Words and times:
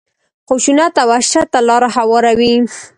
خشونت 0.47 0.93
او 1.01 1.07
وحشت 1.11 1.47
ته 1.53 1.59
لاره 1.67 1.89
هواروي. 1.95 2.53